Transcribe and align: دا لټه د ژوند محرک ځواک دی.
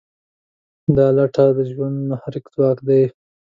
دا 0.95 1.07
لټه 1.17 1.45
د 1.57 1.59
ژوند 1.71 1.97
محرک 2.09 2.45
ځواک 2.53 2.77
دی. 2.87 3.03